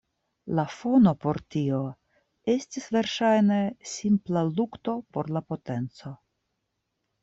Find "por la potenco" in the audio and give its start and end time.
5.15-6.21